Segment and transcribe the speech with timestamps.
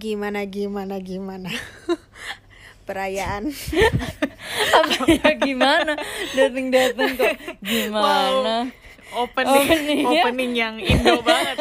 [0.00, 1.52] Gimana gimana gimana?
[2.88, 3.52] Perayaan.
[4.80, 5.92] Apa ya gimana?
[6.32, 8.72] Dateng dateng kok gimana?
[9.10, 10.22] Opening Opening, ya.
[10.24, 11.58] opening yang Indo banget.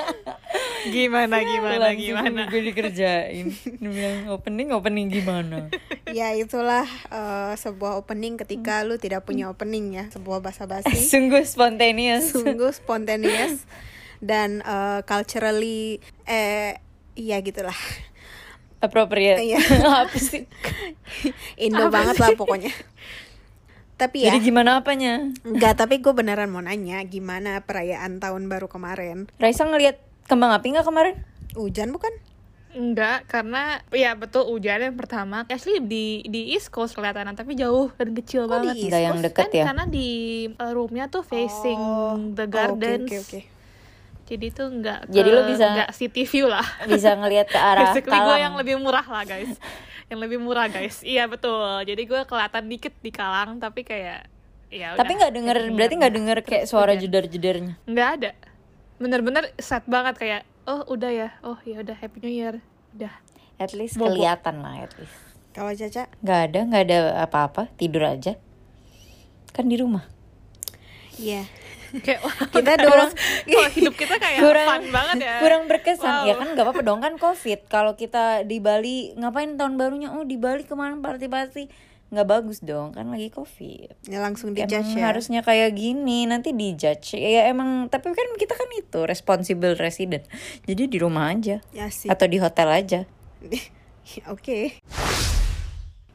[0.88, 2.42] Gimana gimana Langsung gimana?
[2.48, 3.46] gue dikerjain.
[3.82, 5.68] Bilang opening opening gimana?
[6.08, 10.08] Ya itulah eh, sebuah opening ketika lu tidak punya opening ya.
[10.14, 12.32] Sebuah bahasa basi sungguh spontaneous.
[12.32, 13.68] Sungguh spontaneous.
[14.24, 16.80] Dan eh, culturally eh
[17.20, 17.76] iya gitulah
[18.80, 19.60] appropriate Iya.
[20.04, 20.44] apa sih
[21.66, 22.72] Indo banget lah pokoknya
[23.96, 28.66] tapi ya jadi gimana apanya Enggak, tapi gue beneran mau nanya gimana perayaan tahun baru
[28.66, 31.16] kemarin Raisa ngelihat kembang api nggak kemarin
[31.52, 32.14] Hujan bukan?
[32.70, 35.42] Enggak, karena ya betul hujan yang pertama.
[35.44, 38.76] Asli di di East Coast kelihatan, tapi jauh dan kecil Oh, di banget.
[38.78, 39.26] East Nggak yang Coast?
[39.26, 40.08] deket kan ya karena di
[40.54, 42.14] uh, roomnya tuh facing Oh.
[42.30, 43.10] the Oh, oke, gardens.
[43.10, 43.40] Oke, oke.
[44.30, 46.62] Jadi tuh enggak Jadi lo bisa- enggak city view lah.
[46.86, 49.58] bisa ngelihat ke arah Basically gue yang lebih murah lah guys.
[50.06, 51.02] yang lebih murah guys.
[51.02, 51.58] Iya betul.
[51.82, 54.30] Jadi gue kelihatan dikit di Kalang, tapi kayak
[54.70, 58.32] ya tapi udah, nggak denger berarti nggak denger kayak suara jedar-jedarnya nggak ada.
[58.96, 62.62] Bener-bener sad banget kayak oh udah ya, oh ya udah Happy New Year,
[62.94, 63.10] udah.
[63.58, 64.14] at least Bobo.
[64.14, 65.18] kelihatan lah at least
[65.50, 66.06] Kalau Caca?
[66.22, 68.38] nggak ada nggak ada apa-apa tidur aja
[69.50, 70.06] kan di rumah
[71.18, 71.44] Iya.
[72.00, 73.12] Kayak wah, Kita doang.
[73.50, 75.36] wah, hidup kita kayak fun banget ya.
[75.40, 76.26] kurang berkesan Wow.
[76.26, 80.22] ya kan nggak apa-apa dong kan covid kalau kita di Bali ngapain tahun barunya oh
[80.22, 81.70] di Bali kemarin party-party
[82.10, 85.08] nggak bagus dong kan lagi covid Ya langsung dijudge ya.
[85.08, 90.26] harusnya kayak gini nanti dijudge ya emang tapi kan kita kan itu responsible resident
[90.64, 92.06] jadi di rumah aja Ya sih.
[92.06, 93.00] atau di hotel aja
[94.26, 94.74] Oke.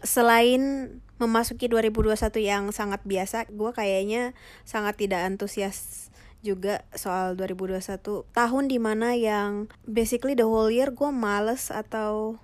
[0.02, 4.34] Selain memasuki 2021 yang sangat biasa, gue kayaknya
[4.66, 6.10] sangat tidak antusias
[6.44, 12.36] juga soal 2021 tahun di mana yang basically the whole year gue males atau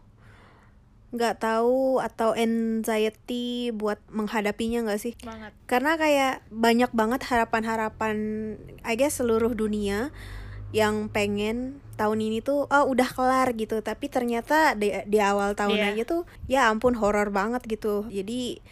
[1.10, 5.14] nggak tahu atau anxiety buat menghadapinya nggak sih?
[5.26, 5.52] Banget.
[5.66, 8.16] karena kayak banyak banget harapan-harapan
[8.86, 10.14] I guess seluruh dunia
[10.70, 13.82] yang pengen tahun ini tuh oh udah kelar gitu.
[13.82, 15.88] Tapi ternyata di, di awal tahun Iya.
[15.94, 18.06] aja tuh ya ampun horor banget gitu.
[18.08, 18.62] Jadi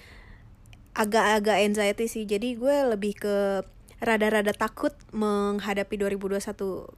[0.94, 2.24] agak-agak anxiety sih.
[2.26, 3.36] Jadi gue lebih ke
[3.98, 6.38] rada-rada takut menghadapi 2021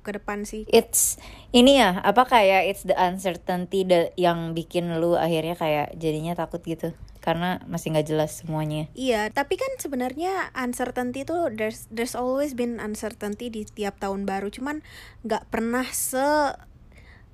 [0.05, 0.69] ke depan sih.
[0.69, 1.17] It's
[1.51, 6.61] ini ya apa kayak it's the uncertainty that yang bikin lu akhirnya kayak jadinya takut
[6.61, 12.57] gitu karena masih nggak jelas semuanya Iya, tapi kan sebenarnya uncertainty tuh there's there's always
[12.57, 14.81] been uncertainty di tiap tahun baru, cuman
[15.23, 16.57] nggak pernah se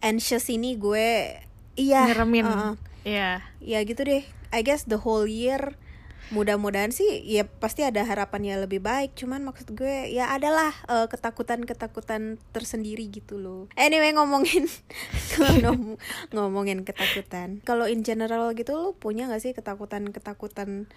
[0.02, 1.38] anxious ini gue
[1.78, 2.44] iya Ngeremin.
[2.44, 2.74] uh-uh.
[3.06, 3.46] Iya.
[3.62, 4.26] ya gitu deh.
[4.50, 5.78] I guess the whole year
[6.34, 12.42] mudah-mudahan sih ya pasti ada harapannya lebih baik, cuman maksud gue ya adalah eh, ketakutan-ketakutan
[12.50, 13.70] tersendiri gitu loh.
[13.78, 14.66] Anyway ngomongin
[15.62, 15.98] ngom-
[16.34, 17.62] ngomongin ketakutan.
[17.62, 20.90] Kalau in general gitu lo punya gak sih ketakutan-ketakutan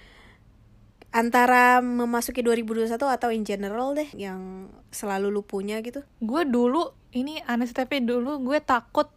[1.09, 6.05] antara memasuki 2021 atau in general deh yang selalu lu punya gitu?
[6.21, 9.09] Gue dulu ini aneh tapi dulu gue takut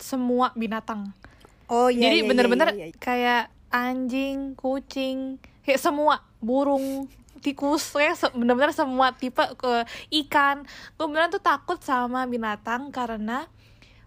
[0.00, 1.12] semua binatang.
[1.68, 2.96] Oh iya Jadi iya, bener-bener iya, iya, iya.
[2.96, 7.08] kayak anjing, kucing, kayak semua burung,
[7.40, 9.72] tikus, kayak se- bener-bener semua tipe ke
[10.22, 10.62] ikan.
[10.94, 13.48] Gue beneran tuh takut sama binatang karena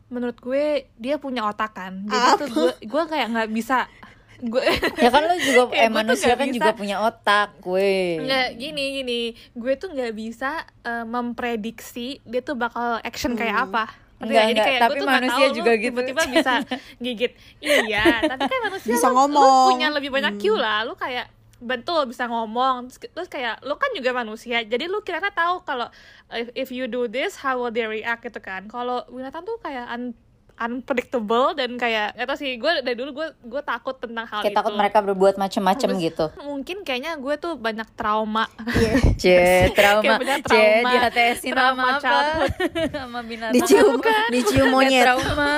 [0.08, 2.06] menurut gue dia punya otak kan.
[2.06, 3.90] Jadi tuh gue gue kayak nggak bisa
[4.52, 4.60] gue
[5.04, 6.60] ya kan lu juga eh manusia kan bisa.
[6.60, 9.22] juga punya otak gue nggak gini gini
[9.56, 14.46] gue tuh nggak bisa eh, memprediksi dia tuh bakal action kayak apa Enggak, nggak?
[14.48, 15.86] enggak, kayak tapi gue tuh nggak manusia tahu lu juga gitu.
[15.86, 16.54] tiba-tiba bisa
[17.04, 17.32] gigit.
[17.60, 19.66] Iya tapi kan manusia Bisa lu, lu ngomong.
[19.70, 20.80] punya lebih banyak Q lah.
[20.82, 21.28] Lu kayak
[21.58, 22.88] betul bisa ngomong.
[22.88, 24.62] Terus, terus kayak lu kan juga manusia.
[24.62, 25.88] Jadi lu kira-kira tahu kalau
[26.32, 28.66] if, if you do this how will they react gitu kan?
[28.66, 30.16] Kalau binatang tuh kayak un-
[30.58, 34.52] unpredictable dan kayak nggak tau sih gue dari dulu gue gue takut tentang hal kayak
[34.52, 34.58] itu.
[34.58, 36.26] takut mereka berbuat macem-macem Terus- gitu.
[36.42, 38.48] mungkin kayaknya gue tuh banyak trauma.
[39.22, 39.26] C
[39.72, 40.90] trauma Kayak bener C trauma.
[40.90, 42.46] di HTSin Trauma sama apa
[43.04, 43.54] sama binatang.
[43.54, 44.00] Dicium,
[44.34, 45.04] dicium Kayak monyet.
[45.04, 45.54] trauma.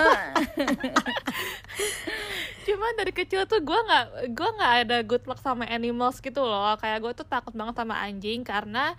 [2.64, 6.76] Cuma dari kecil tuh gue nggak gue nggak ada good luck sama animals gitu loh.
[6.76, 8.92] Kayak gue tuh takut banget sama anjing karena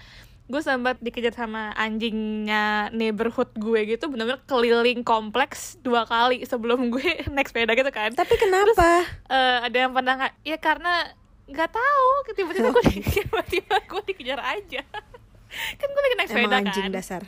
[0.49, 7.05] gue sempat dikejar sama anjingnya neighborhood gue gitu bener-bener keliling kompleks dua kali sebelum gue
[7.35, 9.05] naik sepeda gitu kan Tapi kenapa?
[9.29, 11.05] Eh, ada yang pernah nggak ya karena
[11.45, 12.85] nggak tahu tiba-tiba gue
[13.15, 14.83] tiba-tiba gue dikejar aja
[15.79, 17.23] kan gue lagi naik sepeda Emang anjing kan dasar.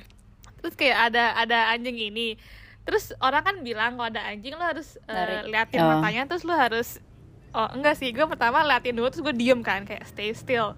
[0.58, 2.36] terus kayak ada ada anjing ini
[2.82, 5.44] terus orang kan bilang kalau ada anjing lo harus Tarik.
[5.46, 5.88] liatin Oh.
[5.94, 7.00] matanya terus lo harus
[7.50, 10.72] oh enggak sih gue pertama liatin dulu terus gue diem kan kayak stay still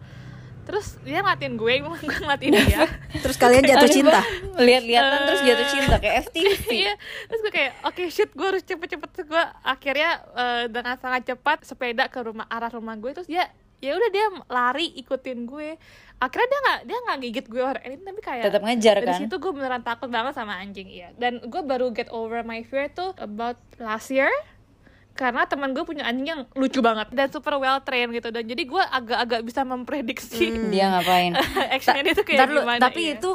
[0.63, 2.87] terus dia ngeliatin gue gue ngeliatin dia.
[3.25, 4.21] Terus kalian jatuh cinta.
[4.53, 6.93] lihat-lihatan terus jatuh cinta kayak FTV iya
[7.27, 9.09] terus gue kayak oke shit gue harus cepet-cepet.
[9.11, 13.51] Terus gue akhirnya eh, dengan sangat cepat sepeda ke rumah arah rumah gue terus dia
[13.83, 15.75] ya udah dia lari ikutin gue.
[16.23, 19.19] Akhirnya dia nggak dia nggak gigit gue or anything tapi kayak tetap ngejar dari kan?
[19.27, 21.11] situ gue beneran takut banget sama anjing iya.
[21.19, 24.31] Dan gue baru get over my fear tuh about last year
[25.13, 27.13] karena teman gue punya anjing yang lucu banget.
[27.13, 28.33] Dan super well trained gitu.
[28.33, 30.49] Dan jadi gue agak-agak bisa memprediksi.
[30.73, 31.33] Dia ngapain?
[31.77, 33.17] Actionnya dia tuh kayak Ntar gimana tapi iya.
[33.21, 33.31] itu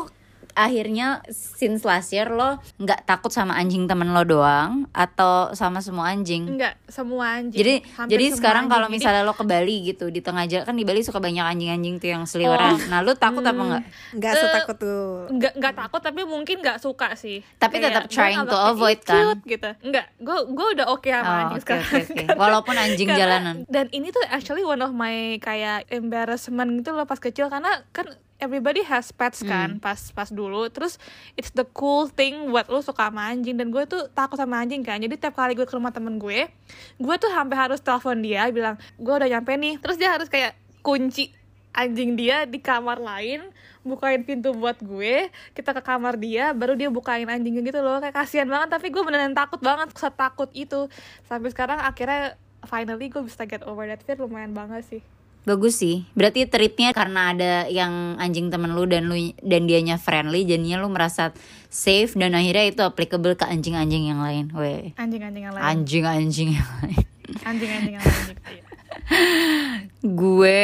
[0.57, 6.09] akhirnya since last year lo nggak takut sama anjing temen lo doang atau sama semua
[6.09, 6.49] anjing?
[6.49, 7.55] Enggak semua anjing.
[7.55, 10.81] Jadi Hampir jadi sekarang kalau misalnya lo ke Bali gitu di tengah jalan kan di
[10.81, 12.81] Bali suka banyak anjing-anjing tuh yang seliweran.
[12.89, 14.31] Nah lo takut apa enggak Nggak?
[14.31, 15.29] Eh, setakut tuh.
[15.29, 17.45] nggak nggak takut tapi mungkin nggak suka sih.
[17.55, 19.37] Tapi Kayak tetap trying to avoid, cute kan?
[19.45, 19.69] gitu.
[19.85, 21.85] Nggak gue gue udah oke sama Oh, anjing oke, sekarang.
[21.85, 22.15] oke, oke.
[22.17, 23.55] Karena- Walaupun anjing karena- jalanan.
[23.67, 27.45] dan ini tuh actually one of my kayak embarrassment gitu loh pas kecil.
[27.47, 29.49] Karena kan everybody has pets Hmm.
[29.49, 30.69] kan pas pas dulu.
[30.69, 31.01] Terus
[31.33, 33.57] it's the cool thing buat lo suka sama anjing.
[33.57, 35.01] Dan gue tuh takut sama anjing kan.
[35.01, 36.49] Jadi tiap kali gue ke rumah temen gue
[36.97, 39.81] gue tuh sampai harus telepon dia bilang gue udah nyampe nih.
[39.81, 40.53] Terus dia harus kayak
[40.85, 41.33] kunci
[41.77, 43.53] anjing dia di kamar lain
[43.85, 47.97] bukain pintu buat gue kita ke kamar dia baru dia bukain anjingnya gitu loh.
[48.01, 50.89] Kayak kasihan banget tapi gue beneran takut banget setakut itu.
[51.25, 55.01] Sampai sekarang akhirnya finally gue bisa get over that fear lumayan banget sih
[55.47, 56.03] bagus sih.
[56.11, 60.91] Berarti treatnya karena ada yang anjing temen lu dan lu dan dianya friendly jadinya lu
[60.91, 61.31] merasa
[61.71, 64.51] safe dan akhirnya itu applicable ke anjing-anjing yang lain.
[64.51, 64.91] Weh.
[64.99, 65.63] Anjing-anjing yang lain.
[65.63, 67.03] Anjing-anjing yang lain.
[67.47, 68.63] Anjing-anjing yang lain gitu ya.
[70.19, 70.63] gue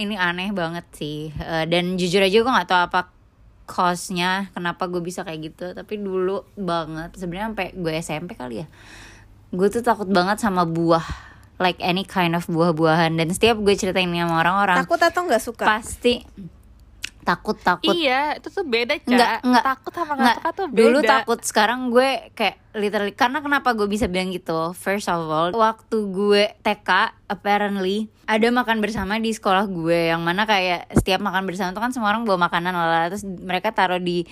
[0.00, 1.28] ini aneh banget sih.
[1.36, 3.00] Eh, dan jujur aja gue nggak tahu apa
[3.68, 5.76] cause-nya kenapa gue bisa kayak gitu.
[5.76, 8.68] Tapi dulu banget sebenarnya sampai gue SMP kali ya
[9.52, 11.04] gue tuh takut banget sama buah
[11.62, 15.42] like any kind of buah-buahan dan setiap gue ceritain ini sama orang-orang Takut atau nggak
[15.42, 15.64] suka?
[15.64, 16.26] pasti
[17.22, 19.06] takut takut iya itu tuh beda Ca.
[19.06, 19.64] Enggak, enggak.
[19.64, 23.68] takut sama nggak Nggak, suka tuh beda dulu takut sekarang gue kayak literally karena kenapa
[23.78, 26.90] gue bisa bilang gitu first of all waktu gue TK
[27.30, 31.94] apparently ada makan bersama di sekolah gue yang mana kayak setiap makan bersama tuh kan
[31.94, 34.26] semua orang bawa makanan lah terus mereka taruh di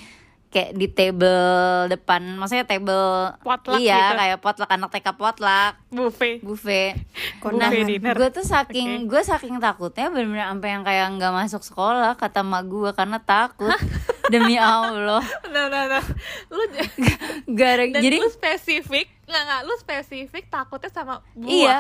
[0.51, 4.19] kayak di table depan maksudnya table Potluck iya gitu.
[4.19, 5.73] kayak potluck anak TK potluck.
[5.95, 6.43] Buffet.
[6.43, 6.99] Buffet.
[7.55, 7.71] Nah
[8.15, 12.67] gue tuh saking gue saking takutnya bener-bener sampai yang kayak nggak masuk sekolah kata mak
[12.67, 13.71] gue karena takut.
[14.33, 15.23] Demi allah.
[15.55, 16.05] Nah nah nah.
[16.51, 16.63] Lu
[17.55, 21.79] gara jadi lu spesifik nggak nggak lu spesifik takutnya sama buah iya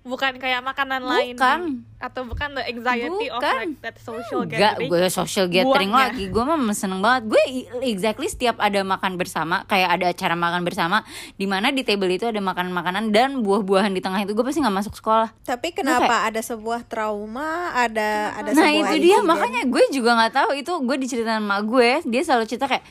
[0.00, 1.60] bukan kayak makanan lain Bukan.
[1.98, 3.56] atau bukan the anxiety of Bukan.
[3.58, 4.88] like that social Enggak, gathering.
[4.88, 6.08] gue social gathering Buahnya.
[6.10, 6.24] lagi.
[6.26, 7.22] Gue mah seneng banget.
[7.26, 7.42] Gue
[7.82, 11.02] exactly setiap ada makan bersama Kayak ada acara makan bersama
[11.34, 14.72] Di mana di table itu ada makanan-makanan Dan buah-buahan di tengah itu Gue pasti gak
[14.74, 15.28] masuk sekolah.
[15.42, 16.24] Tapi kenapa?
[16.24, 19.16] ada sebuah trauma, ada ada Nah sebuah itu dia.
[19.16, 19.26] insiden?
[19.26, 20.50] makanya gue juga nggak tahu.
[20.54, 21.90] Itu gue diceritain sama gue.
[22.04, 22.84] Dia selalu cerita kayak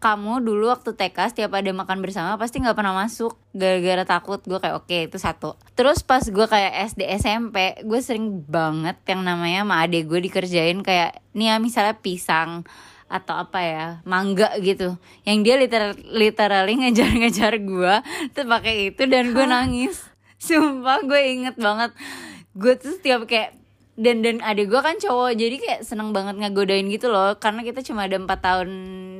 [0.00, 3.36] kamu dulu waktu TK setiap ada makan bersama pasti nggak pernah masuk.
[3.52, 5.60] Gara-gara takut gue kayak oke itu satu.
[5.76, 10.80] Terus pas gue kayak SD SMP gue sering banget yang namanya sama adek gue dikerjain
[10.80, 12.64] kayak nih ya misalnya pisang
[13.12, 14.96] atau apa ya mangga gitu.
[15.28, 17.94] Yang dia literal literally ngejar-ngejar gue
[18.32, 20.00] tuh pakai itu dan gue nangis.
[20.40, 21.92] Sumpah gue inget banget.
[22.56, 23.59] Gue tuh setiap kayak
[24.00, 27.36] dan dan adik gue kan cowok jadi kayak seneng banget ngegodain gitu loh.
[27.36, 28.68] Karena kita cuma ada empat tahun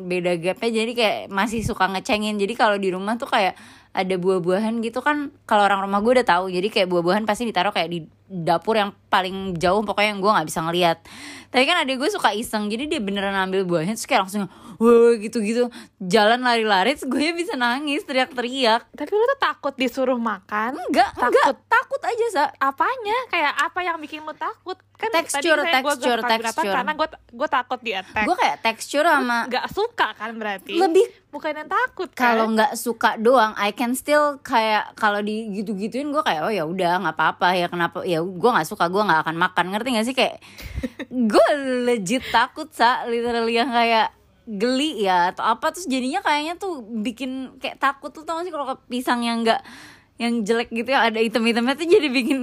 [0.09, 2.41] beda gapnya jadi kayak masih suka ngecengin.
[2.41, 3.61] Jadi kalau di rumah tuh kayak
[3.93, 6.49] ada buah-buahan gitu kan kalau orang rumah gue udah tahu.
[6.49, 10.49] Jadi kayak buah-buahan pasti ditaruh kayak di dapur yang paling jauh pokoknya yang gue nggak
[10.49, 10.99] bisa ngeliat.
[11.51, 14.47] Tapi kan adik gue suka iseng jadi dia beneran ambil buahnya terus kayak langsung
[14.79, 15.67] wah gitu-gitu.
[15.99, 18.87] Jalan lari-lari terus gue bisa nangis teriak-teriak.
[18.95, 20.79] Tapi lu tuh takut disuruh makan?
[20.79, 21.59] Enggak enggak.
[21.67, 22.45] Takut aja sa.
[22.63, 23.19] Apanya?
[23.35, 24.79] Kayak apa yang bikin lu takut?
[25.01, 26.73] Kan Tekstur, tadi gua tekstur, binatang tekstur.
[26.77, 28.27] karena gue gue takut di attack.
[28.29, 30.77] Gue kayak tekstur sama nggak suka kan berarti?
[30.77, 32.37] Lebih bukan yang takut kan?
[32.37, 36.53] Kalau nggak suka doang I can still kayak kalau di gitu gituin gue kayak oh
[36.53, 39.65] ya udah nggak apa-apa ya kenapa ya gue nggak suka gue nggak akan makan.
[39.73, 40.17] Ngerti gak sih?
[40.17, 40.37] Kayak
[41.09, 41.47] gue
[41.89, 43.05] legit takut sa.
[43.09, 44.13] Literally yang kayak
[44.47, 45.73] geli ya atau apa.
[45.73, 48.53] Terus jadinya kayaknya tuh bikin kayak takut tuh tau gak sih?
[48.55, 49.63] Kalau pisang yang nggak
[50.21, 52.41] yang jelek gitu ya ada item-itemnya tuh jadi bikin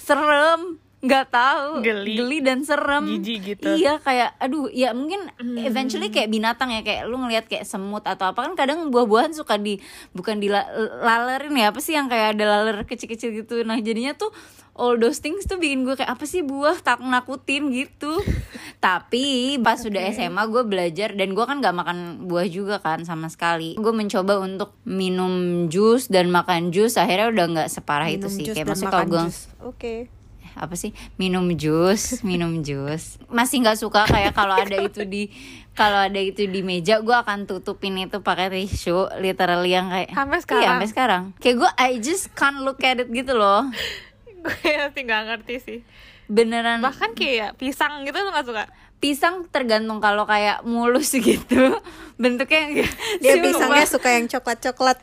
[0.00, 2.44] serem nggak tahu Geli.
[2.44, 3.72] dan serem Jijik gitu.
[3.72, 5.32] iya kayak aduh ya mungkin
[5.64, 9.56] eventually kayak binatang ya kayak lu ngelihat kayak semut atau apa kan kadang buah-buahan suka
[9.56, 9.80] di
[10.12, 14.28] bukan dilalerin ya apa sih yang kayak ada laler kecil-kecil gitu nah jadinya tuh
[14.76, 18.20] all those things tuh bikin gue kayak apa sih buah tak nakutin gitu
[18.84, 23.32] tapi pas sudah SMA gue belajar dan gue kan nggak makan buah juga kan sama
[23.32, 28.36] sekali gue mencoba untuk minum jus dan makan jus akhirnya udah nggak separah itu Minum
[28.36, 29.24] sih jus kayak maksudnya makan kalau gue.
[29.64, 30.19] Oke.
[30.56, 30.90] Apa sih?
[31.16, 33.18] Minum jus minum jus.
[33.30, 35.30] Masih nggak suka kayak kalau ada itu di
[35.74, 40.38] kalau ada itu di meja gue akan tutupin itu pakai tisu literally yang kayak Sampai
[40.38, 40.66] iya sekarang?
[40.66, 41.22] sampai sekarang.
[41.38, 43.68] Kayak gue I just can't look at it gitu loh.
[44.40, 45.78] Gue masih nggak ngerti sih.
[46.24, 46.80] Beneran.
[46.80, 48.64] Bahkan kayak pisang gitu lo nggak suka
[49.00, 51.80] pisang tergantung kalau kayak mulus gitu
[52.14, 53.44] bentuknya enggak Dia Sumpah.
[53.46, 54.98] pisangnya suka yang coklat-coklat.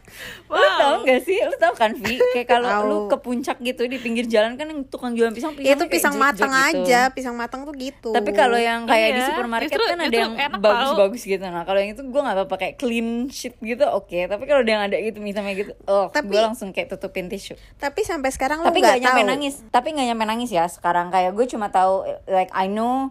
[0.47, 1.41] Lu tau gak sih?
[1.41, 2.21] Lu tau kan Vi?
[2.31, 5.73] Kayak kalau lu ke puncak gitu di pinggir jalan kan yang tukang jualan pisang Ya,
[5.73, 6.85] itu pisangnya kayak pisang matang gitu.
[6.85, 8.13] aja, pisang matang tuh gitu.
[8.13, 11.41] Tapi kalau yang kayak di Iya, supermarket justru- kan ada justru yang bagus-bagus gitu.
[11.43, 14.13] Nah, kalau yang itu gue gak apa-apa kayak clean shit gitu, oke.
[14.23, 17.57] Tapi kalau ada yang ada gitu misalnya gitu, oh, Tapi- gue langsung kayak tutupin tisu.
[17.75, 19.31] tapi sampai sekarang lo Tapi nggak gak nyampe tahu.
[19.31, 19.55] nangis.
[19.67, 23.09] Tapi gak nyampe nangis ya sekarang kayak gue cuma tahu like I know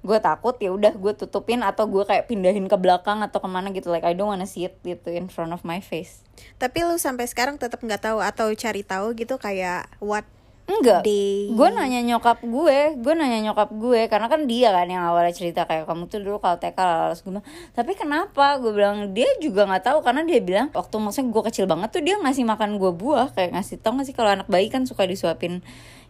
[0.00, 3.68] gue takut ya udah gue tutupin atau gue kayak pindahin ke belakang atau ke mana
[3.72, 6.24] gitu like I don't wanna see it gitu in front of my face
[6.56, 10.24] Tapi lu sampai sekarang tetap nggak tahu atau cari tahu gitu kayak what
[10.70, 11.50] Enggak, Day.
[11.50, 15.66] gue nanya nyokap gue, gue nanya nyokap gue karena kan dia kan yang awalnya cerita
[15.66, 18.54] kayak kamu tuh dulu kalau TK lalas gue bilang, tapi kenapa?
[18.62, 22.02] Gue bilang dia juga nggak tahu karena dia bilang waktu maksudnya gue kecil banget tuh
[22.06, 25.10] dia ngasih makan gue buah kayak ngasih tau nggak sih kalau anak bayi kan suka
[25.10, 25.58] disuapin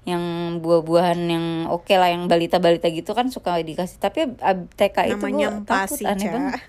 [0.02, 0.23] yang
[0.59, 5.49] buah-buahan yang oke lah yang balita-balita gitu kan suka dikasih tapi ab- TK itu namanya
[5.54, 6.61] gue takut aneh banget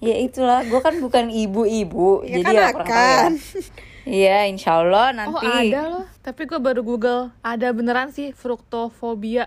[0.00, 3.06] ya itulah gue kan bukan ibu-ibu Ya jadi kan ya kurang tahu ya.
[3.20, 3.32] akan.
[4.00, 5.46] Iya, insya Allah oh nanti.
[5.46, 9.46] ada loh tapi gue baru google ada beneran sih fruktofobia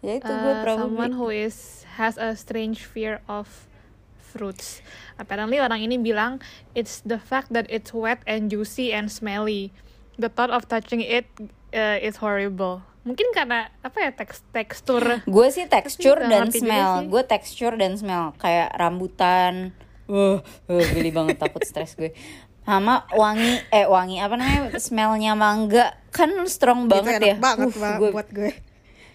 [0.00, 0.80] Ya itu gue Uh, probably.
[0.82, 3.64] someone who is has a strange fear of
[4.18, 4.82] fruits.
[5.14, 9.72] Apparently orang ini bilang it's the fact that it's wet and juicy and smelly.
[10.14, 11.24] The thought of touching it
[11.74, 12.80] uh, is horrible.
[13.04, 15.20] Mungkin karena apa ya teks tekstur.
[15.28, 17.04] Gue sih tekstur dan smell.
[17.10, 19.76] Gue tekstur dan smell kayak rambutan.
[20.08, 22.16] Wah, uh, geli banget takut stres gue.
[22.64, 27.36] Sama wangi eh wangi apa namanya smellnya mangga kan strong Itu banget enak ya.
[27.36, 28.52] banget Uh, gue buat gue.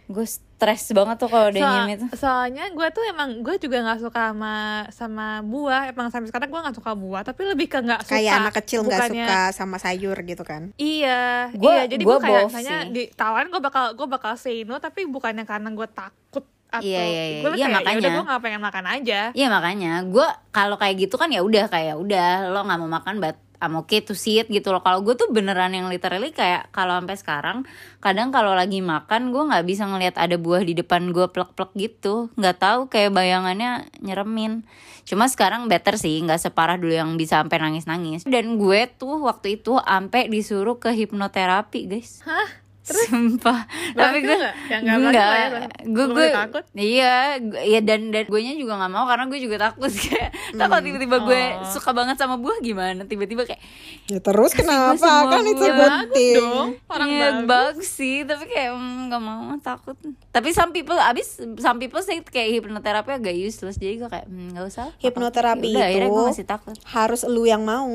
[0.10, 2.06] Gue stres banget tuh kalau udah So- nyium itu.
[2.18, 4.54] soalnya gue tuh emang gue juga nggak suka sama
[4.90, 5.88] sama buah.
[5.88, 7.22] Emang sampai sekarang gue nggak suka buah.
[7.22, 8.14] Tapi lebih ke nggak suka.
[8.16, 10.74] Kayak anak kecil nggak Bukannya- suka sama sayur gitu kan.
[10.76, 11.84] Iya, Gua- iya.
[11.86, 15.88] Jadi gue kayak misalnya ditawarin gue bakal gue bakal say no, tapi bukannya karena gue
[15.88, 17.40] takut atau Iya, iya, iya.
[17.40, 17.98] gue Iya, kayak makanya.
[17.98, 19.20] udah gue nggak pengen makan aja.
[19.32, 23.18] Iya makanya gue kalau kayak gitu kan ya udah kayak udah lo nggak mau makan
[23.18, 24.80] but I'm okay to see it gitu loh.
[24.80, 27.58] Kalau gue tuh beneran yang literally kayak kalau sampai sekarang
[28.00, 32.32] kadang kalau lagi makan gue nggak bisa ngelihat ada buah di depan gue plek-plek gitu.
[32.40, 34.64] Nggak tahu kayak bayangannya nyeremin.
[35.04, 38.24] Cuma sekarang better sih nggak separah dulu yang bisa sampai nangis-nangis.
[38.24, 42.24] Dan gue tuh waktu itu sampai disuruh ke hipnoterapi guys.
[42.24, 42.69] Hah?
[42.90, 43.60] Sumpah.
[43.90, 44.56] Berhasil Tapi gue nggak?
[44.66, 45.48] Ya, nggak gue ya,
[45.86, 46.64] Gue gue takut.
[46.74, 47.16] iya
[47.60, 50.82] iya dan dan gue nya juga nggak mau karena gue juga takut kayak tak kalau
[50.82, 51.66] tiba-tiba gue Oh.
[51.66, 53.62] suka banget sama buah gimana tiba-tiba kayak
[54.06, 56.36] Ya terus kenapa kan itu penting.
[56.36, 57.46] dong, orang iya, bagus.
[57.46, 59.96] bagus sih tapi kayak mm, nggak mau takut
[60.30, 61.28] tapi some people abis
[61.58, 66.06] some people say kayak hipnoterapi agak useless jadi gue kayak "Hmm, nggak usah Hipnoterapi akhirnya
[66.06, 67.88] itu gue masih takut Harus lu yang mau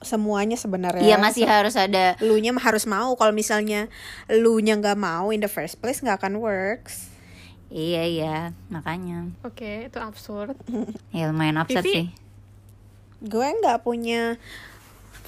[0.00, 1.02] semuanya sebenarnya.
[1.02, 3.86] iya masih harus ada lu nya harus mau kalau misalnya
[4.40, 7.12] lu nya nggak mau in the first place nggak akan works
[7.68, 10.56] iya iya makanya Oke, itu absurd.
[11.14, 11.92] ya lumayan upset Vivi?
[11.94, 12.06] sih
[13.20, 14.40] gue nggak punya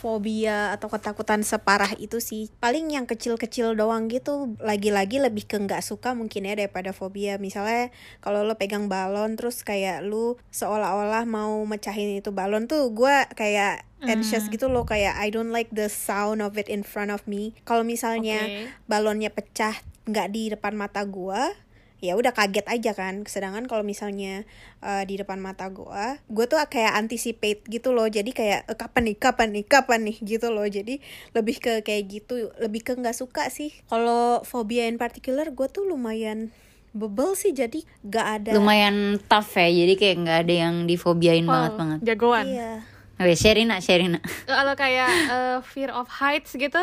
[0.02, 2.50] fobia atau ketakutan separah itu sih.
[2.58, 7.38] Paling yang kecil-kecil doang gitu lagi-lagi lebih ke nggak suka mungkin ya daripada fobia.
[7.38, 13.14] Misalnya kalau lo pegang balon terus kayak lu seolah-olah mau mecahin itu balon tuh gue
[13.38, 17.22] kayak anxious gitu loh kayak I don't like the sound of it in front of
[17.30, 17.54] me.
[17.62, 18.66] Kalau misalnya Oke.
[18.90, 21.54] balonnya pecah nggak di depan mata gua
[22.02, 23.22] ya udah kaget aja kan.
[23.24, 24.42] Sedangkan kalau misalnya
[24.82, 28.10] eh, di depan mata gua gua tuh kayak anticipate gitu loh.
[28.10, 30.16] Jadi kayak "Eh, kapan nih kapan nih kapan nih?
[30.20, 30.66] gitu loh.
[30.66, 30.98] Jadi
[31.32, 33.70] lebih ke kayak gitu lebih ke nggak suka sih.
[33.86, 36.50] Kalau fobia in particular gua tuh lumayan
[36.90, 37.54] bebel sih.
[37.54, 39.70] Jadi nggak ada lumayan tough ya.
[39.70, 42.46] Jadi kayak nggak ada yang difobiain banget Wow, banget Jagoan.
[42.50, 42.72] iya.
[43.16, 44.18] Oke, Sherina, Sherina.
[44.44, 46.82] Kalau kayak uh, fear of heights gitu.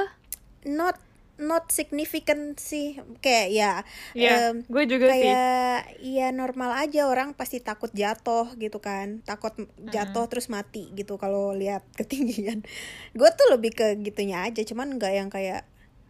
[0.61, 0.95] not
[1.39, 3.00] not significant sih.
[3.24, 3.72] Kayak ya
[4.13, 5.24] Iya, em, gue juga sih.
[5.25, 9.24] kayak iya normal aja orang pasti takut jatuh gitu kan.
[9.24, 9.55] Takut
[9.89, 12.62] jatuh terus mati gitu kalau lihat ketinggian.
[13.15, 15.63] Gue tuh lebih ke gitunya aja cuman nggak yang kayak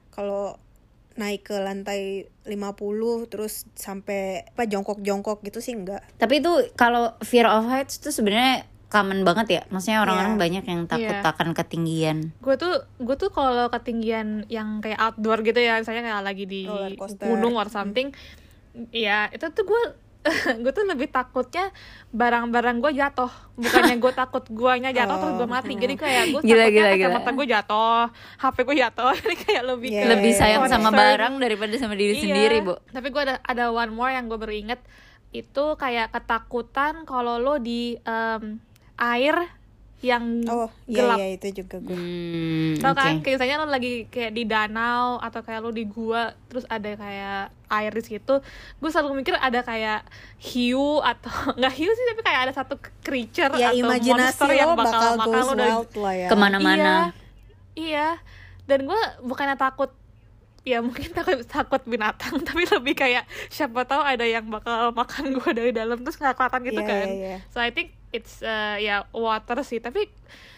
[0.09, 0.57] kalau
[1.19, 7.43] naik ke lantai 50 terus sampai apa jongkok-jongkok gitu sih enggak Tapi itu kalau fear
[7.43, 9.62] of heights itu sebenarnya common banget ya.
[9.67, 10.41] Maksudnya orang-orang Iya.
[10.41, 11.24] banyak yang takut Iya.
[11.24, 12.17] akan ketinggian.
[12.36, 16.65] gue tuh gue tuh kalau ketinggian yang kayak outdoor gitu ya misalnya kayak lagi di
[17.15, 18.10] gunung or something
[18.89, 19.84] ya itu tuh gue
[20.60, 21.72] gue tuh lebih takutnya
[22.12, 26.50] barang-barang gue jatuh bukannya gue takut guanya jatuh terus gue mati jadi kayak gue Gila,
[26.60, 27.08] takutnya gila, gila.
[27.08, 28.01] kacamata gue jatuh
[28.38, 31.00] hp gue jatuh jadi kayak lebih Iya, ke Lebih sayang sama concern.
[31.00, 32.24] barang daripada sama diri Iya.
[32.25, 32.74] sendiri, Bu.
[32.86, 34.81] Tapi gue ada ada one more yang gue baru inget
[35.31, 38.58] itu kayak ketakutan kalau lo di em,
[39.00, 39.36] air
[40.00, 41.18] yang Oh, iya gelap.
[41.20, 41.91] iya itu juga gue.
[41.91, 43.27] Hmm, Tau kan, oke.
[43.27, 47.51] kayak misalnya lo lagi kayak di danau atau kayak lo di gua terus ada kayak
[47.68, 48.36] air di situ,
[48.79, 50.08] gue selalu mikir ada kayak
[50.39, 51.27] hiu atau
[51.60, 55.44] nggak hiu sih tapi kayak ada satu creature Ya atau monster yang bakal, bakal makan
[55.44, 55.75] lo dari
[56.15, 56.27] ya.
[56.32, 56.79] Ke mana-mana.
[56.79, 56.96] Iya,
[57.75, 58.08] iya.
[58.63, 59.91] Dan gue bukannya takut
[60.69, 65.49] ya mungkin takut takut binatang tapi lebih kayak siapa tahu ada yang bakal makan gue
[65.51, 67.38] dari dalam terus nggak kelihatan gitu Iya, kan iya, iya.
[67.47, 70.05] so I think it's uh, ya water sih tapi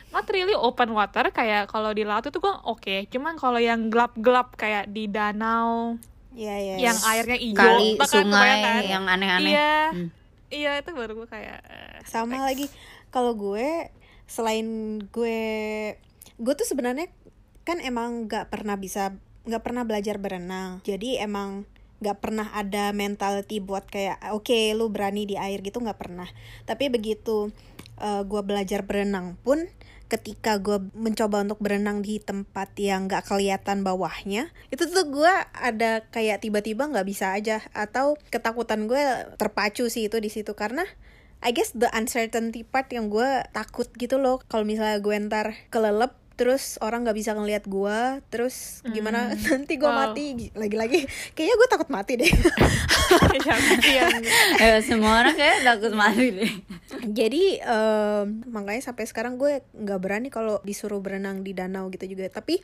[0.10, 4.56] not really open water kayak kalau di laut itu gue oke cuman kalau yang gelap-gelap
[4.56, 5.96] kayak di danau
[6.32, 6.76] Iya iya.
[6.82, 8.84] yang airnya hijau Kali, sungai kan?
[8.86, 9.52] yang aneh-aneh.
[9.52, 10.08] iya Hmm.
[10.48, 12.46] iya itu baru gue kayak eh, sama next.
[12.46, 12.66] lagi
[13.08, 13.92] kalau gue
[14.26, 14.68] selain
[15.06, 15.40] gue
[16.34, 17.12] gue tuh sebenarnya
[17.62, 19.12] kan emang nggak pernah bisa
[19.46, 20.82] nggak pernah belajar berenang.
[20.86, 21.66] Jadi emang
[22.02, 26.30] nggak pernah ada mentality buat kayak oke lu berani di air gitu nggak pernah.
[26.66, 27.54] Tapi begitu
[28.02, 29.70] eh, gue belajar berenang pun
[30.12, 36.04] ketika gue mencoba untuk berenang di tempat yang nggak kelihatan bawahnya itu tuh gue ada
[36.12, 39.00] kayak tiba-tiba nggak bisa aja atau ketakutan gue
[39.40, 40.52] terpacu sih itu di situ.
[40.58, 40.84] Karena
[41.42, 44.44] I guess the uncertainty part yang gue takut gitu loh.
[44.46, 49.30] Kalau misalnya gue ntar kelelep terus orang nggak bisa ngelihat gue terus gimana?
[49.46, 50.00] Nanti gue Wow.
[50.10, 51.06] mati lagi-lagi.
[51.32, 52.32] Kayaknya gue takut mati deh.
[53.42, 54.12] Yang- yang
[54.64, 56.54] Eh, semua orang kayak takut mati deh.
[57.04, 62.28] jadi em, makanya sampai sekarang gue nggak berani kalau disuruh berenang di danau gitu juga.
[62.28, 62.62] Tapi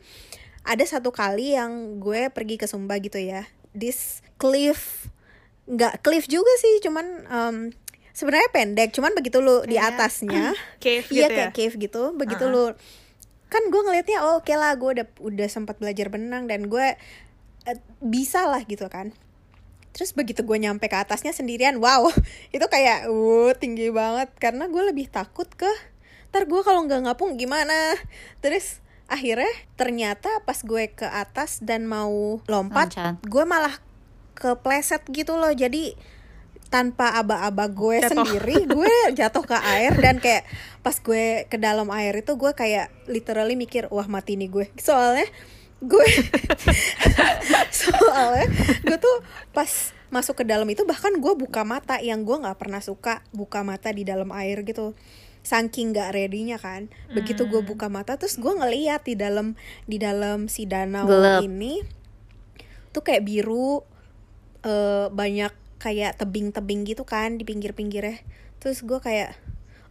[0.64, 3.46] ada satu kali yang gue pergi ke Sumba gitu ya.
[3.72, 5.10] This cliff
[5.66, 7.56] nggak cliff juga sih cuman em,
[8.10, 10.46] sebenarnya pendek cuman begitu lu di Kayak atasnya.
[10.84, 11.54] cave iya gitu kayak ya?
[11.54, 12.04] cave gitu.
[12.14, 12.66] Begitu lu
[13.48, 17.00] kan gue ngelihatnya oh oke lah gue udah udah sempat belajar berenang dan gue
[17.68, 19.16] eh, bisa lah gitu kan.
[19.96, 22.12] Terus begitu gue nyampe ke atasnya sendirian wow
[22.56, 24.30] itu kayak uh tinggi banget.
[24.38, 25.70] Karena gue lebih takut ke
[26.32, 27.96] ntar gue kalau nggak ngapung gimana?
[28.44, 29.50] Terus akhirnya
[29.80, 33.16] ternyata pas gue ke atas dan mau lompat Loncat.
[33.24, 33.76] gue malah
[34.36, 35.56] kepleset gitu loh.
[35.56, 35.96] Jadi
[36.68, 38.24] tanpa aba-aba gue Jatuh.
[38.24, 40.44] sendiri gue jatuh ke air dan kayak
[40.84, 45.28] pas gue ke dalam air itu gue kayak literally mikir wah mati nih gue soalnya
[45.84, 46.08] gue
[47.80, 48.48] soalnya
[48.84, 49.18] gue tuh
[49.56, 49.70] pas
[50.08, 53.92] masuk ke dalam itu bahkan gue buka mata yang gue nggak pernah suka buka mata
[53.92, 54.96] di dalam air gitu
[55.44, 59.56] saking nggak readynya kan begitu gue buka mata terus gue ngeliat di dalam
[59.88, 61.44] di dalam si danau Gelap.
[61.44, 61.80] ini
[62.92, 63.84] tuh kayak biru
[64.68, 68.22] eh, banyak kayak tebing-tebing gitu kan di pinggir-pinggirnya.
[68.58, 69.38] Terus gue kayak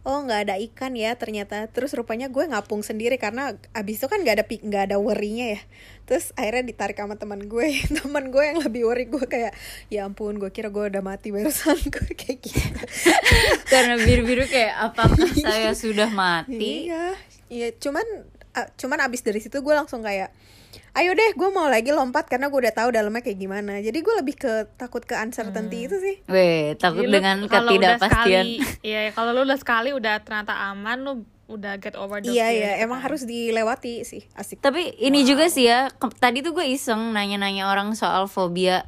[0.07, 1.67] oh nggak ada ikan ya ternyata.
[1.67, 5.61] Terus rupanya gue ngapung sendiri karena abis itu kan nggak ada nggak ada worrynya ya.
[6.07, 7.67] Terus akhirnya ditarik sama teman gue
[8.03, 9.51] teman gue yang lebih worry gue kayak
[9.91, 11.75] ya ampun gue kira gue udah mati barusan.
[11.93, 12.81] Gue kayak gitu.
[13.71, 16.87] Karena biru-biru kayak apakah saya sudah mati?
[16.87, 17.15] iya.
[17.47, 18.03] Iya cuman
[18.75, 20.33] cuman abis dari situ gue langsung kayak
[20.97, 23.79] ayo deh gue mau lagi lompat karena gue udah tahu dalamnya kayak gimana.
[23.79, 26.15] Jadi gue lebih ke takut ke uncertainty itu sih.
[26.29, 28.45] Weh, takut Jadi lu dengan udah ketidakpastian.
[28.81, 31.13] Iya, kalau lu udah sekali udah ternyata aman, lu
[31.47, 33.05] udah get over the iya fear iya gitu emang kan.
[33.07, 34.59] harus dilewati sih asik.
[34.59, 35.87] Tapi ini juga sih ya,
[36.19, 38.83] tadi tuh gue iseng nanya-nanya orang soal fobia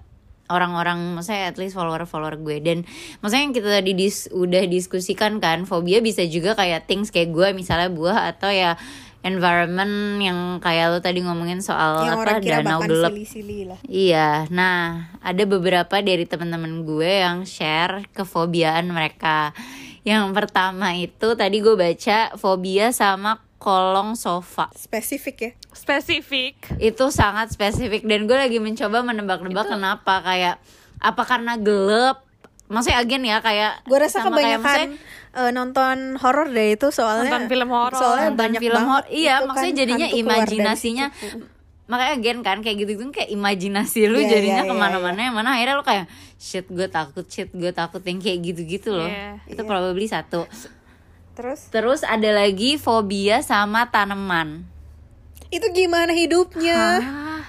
[0.50, 2.58] orang-orang maksudnya at least follower-follower gue.
[2.60, 2.84] Dan
[3.24, 7.48] maksudnya yang kita tadi dis, udah diskusikan kan fobia bisa juga kayak things kayak gue
[7.56, 8.76] misalnya buah atau ya
[9.24, 13.12] environment yang kayak lo tadi ngomongin soal yang apa orang kira danau gelap
[13.86, 19.52] Iya, nah ada beberapa dari teman-teman gue yang share kefobiaan mereka.
[20.08, 24.72] Yang pertama itu tadi gue baca fobia sama kolong sofa.
[24.72, 26.56] spesifik ya spesifik.
[26.80, 30.56] Itu sangat spesifik dan gue lagi mencoba menebak-nebak kenapa kayak
[31.00, 32.29] apa karena gelap.
[32.70, 36.88] Maksudnya again ya kayak gue rasa sama kayak kebanyakan maksudnya eh, nonton horor deh itu
[36.90, 37.98] soalnya Nonton film horor.
[37.98, 39.06] soalnya nonton banyak film banget horor.
[39.12, 41.06] Iya, itu maksudnya kan jadinya imajinasinya
[41.86, 45.34] makanya again kan kayak gitu gitu kayak imajinasi lu Iya, jadinya iya, ke mana-mana yang
[45.34, 46.06] mana akhirnya lu kayak
[46.38, 49.66] shit gue takut shit gue takut yang kayak gitu-gitu loh Iya, itu iya.
[49.66, 50.46] probably satu
[51.34, 54.62] terus terus ada lagi fobia sama tanaman
[55.50, 57.42] itu gimana hidupnya Ah,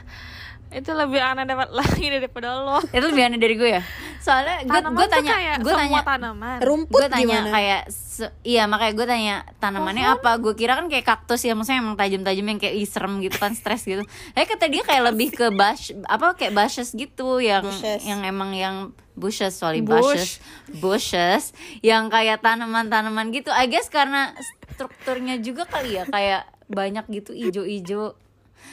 [0.73, 2.81] itu lebih aneh dapat lagi daripada lo.
[2.87, 3.85] itu lebih aneh dari gue ya
[4.21, 6.59] soalnya gue gue tanya gue tanya tanaman.
[6.61, 7.51] Rumput gue tanya gimana?
[7.51, 11.81] kayak se- iya makanya gue tanya tanamannya apa gue kira kan kayak kaktus ya maksudnya
[11.81, 15.29] emang tajam-tajam yang kayak ih, serem gitu kan stres gitu eh kata dia kayak lebih
[15.31, 18.01] ke bush apa kayak bushes gitu yang Bushes.
[18.03, 18.77] yang emang yang
[19.13, 20.05] bushes sorry Bush.
[20.05, 20.31] bushes
[20.75, 21.45] bushes
[21.81, 24.37] yang kayak tanaman-tanaman gitu I guess karena
[24.71, 28.15] strukturnya juga kali ya kayak banyak gitu ijo-ijo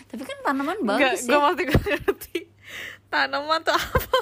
[0.06, 2.38] tapi kan tanaman Enggak, bagus gue ya masih gak ngerti
[3.08, 4.20] tanaman tuh apa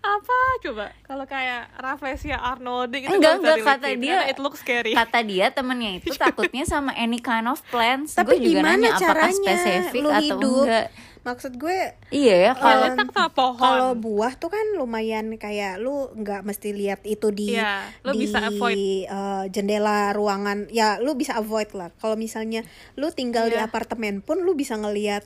[0.00, 0.38] apa?
[0.60, 0.86] Coba.
[1.02, 4.92] Kalau kayak Rafflesia arnoldi gitu Enggak, enggak, kata dia- karena it looks scary.
[4.92, 8.14] kata dia temennya itu takutnya sama any kind of plants.
[8.14, 10.64] Tapi gue juga gimana nanya apakah caranya spesifik lu atau hidup?
[10.64, 10.88] enggak?
[11.22, 11.78] Maksud gue
[12.10, 13.54] iya ya kalau sama pohon.
[13.56, 18.26] kalau buah tuh kan lumayan kayak lu nggak mesti lihat itu di Iya, lu di
[18.26, 18.74] bisa avoid.
[18.74, 20.66] eh, jendela ruangan.
[20.68, 21.94] Ya lu bisa avoid lah.
[21.94, 22.66] Kalau misalnya
[22.96, 23.70] lu tinggal di Iya.
[23.70, 25.22] apartemen pun lu bisa ngelihat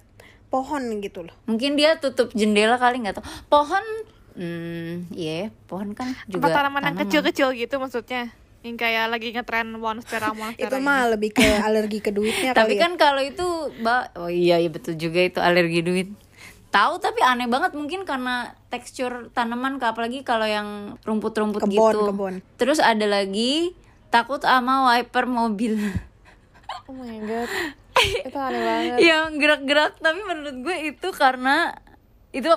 [0.46, 1.32] pohon gitu loh.
[1.46, 3.24] Mungkin dia tutup jendela kali nggak tahu.
[3.46, 3.80] Pohon
[4.36, 8.30] hmm iya pohon kan apa juga tanaman yang kecil-kecil gitu maksudnya?
[8.60, 10.84] Yang kayak lagi ngetren monstera monstera itu ini.
[10.84, 12.80] mah lebih ke alergi ke duitnya tapi kali ya.
[12.84, 13.46] kan kalau itu
[13.80, 16.08] ba oh iya iya betul juga itu alergi duit.
[16.68, 21.98] Tahu tapi aneh banget mungkin karena tekstur tanaman ke apalagi kalau yang rumput-rumput Kebon, gitu.
[22.12, 22.34] kebon.
[22.60, 23.72] terus ada lagi
[24.12, 25.80] takut sama wiper mobil.
[26.86, 27.48] Oh my god.
[28.28, 28.98] Itu aneh banget.
[29.00, 31.80] Yang gerak-gerak tapi menurut gue itu karena
[32.36, 32.50] itu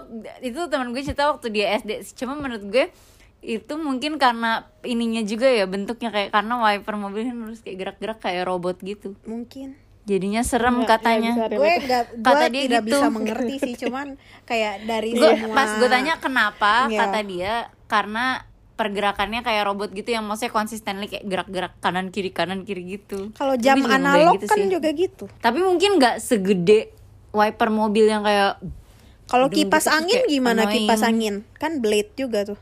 [0.43, 2.91] itu teman gue cerita waktu dia SD cuma menurut gue
[3.39, 8.19] itu mungkin karena ininya juga ya bentuknya kayak karena wiper mobil kan harus kayak gerak-gerak
[8.19, 9.15] kayak robot gitu.
[9.23, 9.79] Mungkin.
[10.03, 11.31] Jadinya serem Iya, katanya.
[11.37, 12.89] bisa gue nggak Kata gue dia tidak gitu.
[12.91, 14.07] bisa mengerti sih cuman
[14.43, 16.99] kayak dari gue semua pas gue tanya kenapa Iya.
[16.99, 17.53] kata dia
[17.87, 18.25] karena
[18.73, 23.31] pergerakannya kayak robot gitu yang maksudnya konsisten kayak gerak-gerak kanan kiri kanan kiri gitu.
[23.31, 24.67] Kalau jam analog gitu kan sih.
[24.67, 25.25] juga gitu.
[25.39, 26.91] Tapi mungkin nggak segede
[27.31, 28.59] wiper mobil yang kayak
[29.29, 30.75] kalau kipas gitu angin kayak gimana annoying.
[30.83, 31.35] kipas angin?
[31.55, 32.59] Kan blade juga tuh.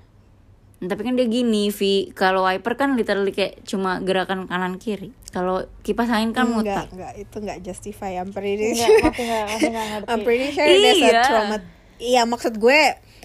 [0.78, 5.10] Tapi kan dia gini Vi kalau wiper kan literally kayak cuma gerakan kanan kiri.
[5.28, 6.86] Kalau kipas angin kan muter.
[6.86, 6.86] enggak.
[6.92, 8.12] Enggak itu enggak justify.
[8.14, 9.02] I'm pretty Enggak, sure.
[9.02, 10.08] masih nggak masih nggak ngerti.
[10.08, 11.22] I'm pretty sure there's a Iya.
[11.24, 11.58] trauma.
[11.98, 12.80] Iya maksud gue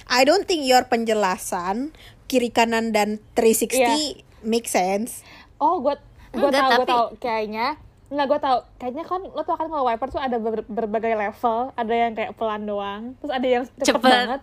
[0.05, 1.93] I don't think your penjelasan
[2.25, 3.95] kiri kanan dan 360 Iya.
[4.41, 5.21] make sense.
[5.59, 5.93] Oh gue
[6.31, 7.07] gue Enggak, tahu gue tapi- tahu.
[7.19, 7.67] Kayaknya
[8.13, 8.59] nggak gue tahu.
[8.77, 11.73] Kayaknya kan lo tau kan kalau wiper tuh ada ber- berbagai level.
[11.73, 14.05] Ada yang kayak pelan doang terus ada yang cepet, Cepet.
[14.05, 14.43] banget.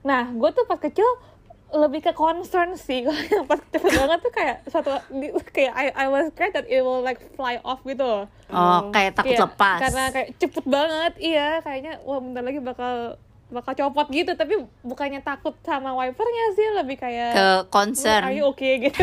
[0.00, 1.04] Nah gue tuh pas kecil
[1.68, 3.02] lebih ke concern sih.
[3.04, 6.64] Kalau yang pas cepet banget tuh kayak satu di- kayak I, I was scared that
[6.64, 9.78] it will like fly off gitu oh kayak takut Iya, lepas.
[9.78, 11.12] karena kayak cepet banget.
[11.18, 16.68] Iya kayaknya wah bentar lagi bakal bakal copot gitu tapi bukannya takut sama wipernya sih
[16.76, 19.02] lebih kayak ke Are concern you okay gitu?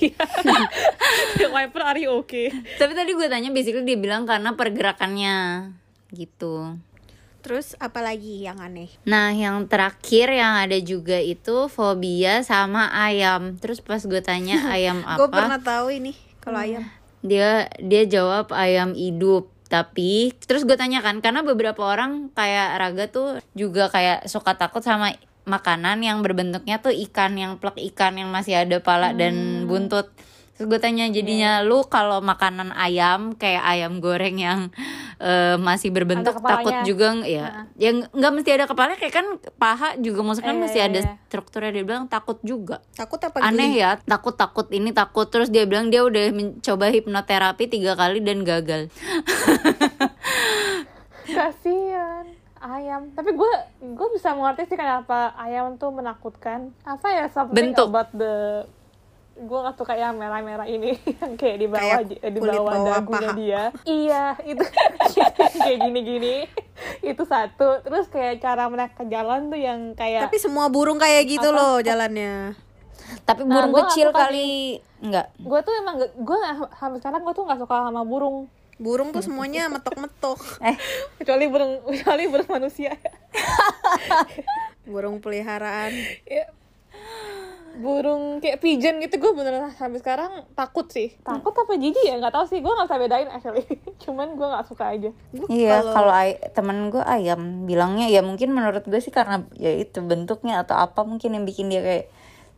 [0.00, 0.24] Iya.
[1.56, 2.52] Wiper are you okay?
[2.76, 5.36] tapi tadi gue tanya basically dia bilang karena pergerakannya
[6.12, 6.76] gitu
[7.38, 13.56] terus apalagi yang aneh Nah, yang terakhir yang ada juga itu fobia sama ayam.
[13.56, 16.12] Terus pas gue tanya ayam gue apa, pernah tahu ini
[16.44, 16.84] kalau ayam
[17.24, 19.48] dia dia jawab ayam hidup.
[19.68, 24.80] Tapi terus gue tanya kan, karena beberapa orang kayak Raga tuh juga kayak suka takut
[24.80, 25.12] sama
[25.44, 30.08] makanan yang berbentuknya tuh ikan yang plek ikan yang masih ada pala dan buntut.
[30.58, 34.74] Terus gue tanya jadinya lu kalau makanan ayam kayak ayam goreng yang
[35.16, 37.46] eh, masih berbentuk takut juga nggak- ya.
[37.72, 40.88] Ya nggak- nggak mesti ada kepalanya kayak kan paha juga maksudnya kan Iya, masih iya,
[40.88, 41.12] ada iya.
[41.24, 42.82] strukturnya dia bilang takut juga.
[42.92, 43.80] takut apa Aneh geli?
[43.80, 48.42] ya, takut takut ini takut terus dia bilang dia udah mencoba hipnoterapi tiga kali dan
[48.42, 48.90] gagal.
[51.28, 52.24] Kasian
[52.58, 53.12] ayam.
[53.12, 56.74] Tapi gue gue bisa mengerti sih kenapa ayam tuh menakutkan.
[56.82, 57.86] Apa ya something Bentuk.
[57.86, 58.64] about the
[59.40, 62.72] gue gak suka yang merah-merah ini yang kayak di bawah Kayak eh, di kulit bawah
[62.72, 63.34] bawah dagunya paha.
[63.34, 63.62] dia.
[63.82, 64.64] Iya itu
[65.58, 66.36] kayak gini-gini.
[67.00, 67.80] Itu satu.
[67.80, 71.56] Terus kayak cara mereka jalan tuh yang kayak tapi semua burung kayak gitu Apa?
[71.56, 72.58] loh jalannya.
[73.20, 74.82] Tapi Nah, burung kecil kali.
[74.98, 75.30] enggak.
[75.34, 76.38] gue tuh emang gue
[76.74, 78.50] sampai sekarang gue tuh nggak suka sama burung.
[78.76, 80.38] Burung tuh semuanya metok-metok.
[80.60, 80.76] Eh,
[81.16, 82.94] kecuali burung kecuali burung manusia.
[84.84, 85.90] Burung peliharaan.
[86.24, 86.46] Ya.
[87.76, 91.12] Burung kayak pigeon gitu gue beneran sampai sekarang takut sih.
[91.20, 92.16] Takut apa jijik ya?
[92.16, 93.64] Nggak tahu sih gue nggak bisa bedain actually.
[94.02, 95.10] Cuman gue nggak suka aja.
[95.30, 99.44] Gua Iya, kalau- kalau ay- temen gue ayam bilangnya ya mungkin menurut gue sih karena
[99.54, 102.06] ya itu bentuknya atau apa mungkin yang bikin dia kayak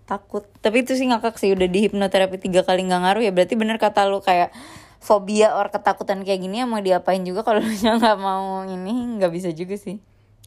[0.05, 0.47] takut.
[0.59, 3.31] Tapi itu sih ngakak sih udah di hipnoterapi tiga kali nggak ngaruh ya.
[3.31, 4.55] Berarti bener kata lu kayak
[4.97, 9.31] fobia or ketakutan kayak gini ya mau diapain juga kalau lu nggak mau ini nggak
[9.31, 9.97] bisa juga sih.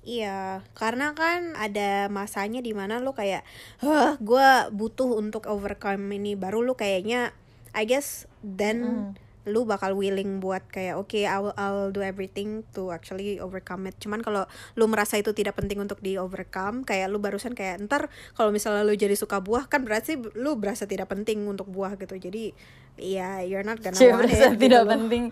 [0.04, 3.48] Iya, karena kan ada masanya di mana lu kayak,
[3.80, 7.32] hah, gue butuh untuk overcome ini, baru lu kayaknya,
[7.72, 12.96] I guess then lu bakal willing buat kayak oke okay, I'll I'll do everything to
[12.96, 13.96] actually overcome it.
[14.00, 14.48] Cuman kalau
[14.80, 18.08] lu merasa itu tidak penting untuk di overcome kayak lu barusan kayak ntar
[18.40, 22.16] kalau misalnya lu jadi suka buah kan berarti lu berasa tidak penting untuk buah gitu.
[22.16, 22.56] Jadi
[22.96, 25.24] ya you're not gonna Cie, want it, tidak gitu penting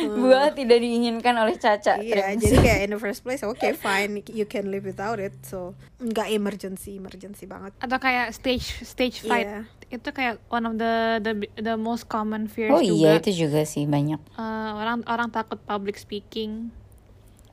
[0.00, 2.40] Buah tidak diinginkan oleh Caca Iya, Terus.
[2.40, 6.30] jadi kayak in the first place, oke fine, you can live without it, so nggak
[6.30, 7.76] emergency, emergency banget.
[7.76, 9.60] atau kayak stage stage fright Iya.
[9.90, 13.60] itu kayak one of the the the most common fears Oh iya juga itu juga
[13.62, 16.70] sih banyak Eh, orang orang takut public speaking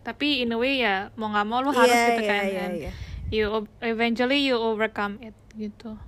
[0.02, 2.62] tapi in a way ya mau nggak mau lu harus Iya, gitu iya, kan iya,
[2.64, 2.92] and iya.
[3.28, 3.44] you
[3.82, 6.00] eventually you overcome it gitu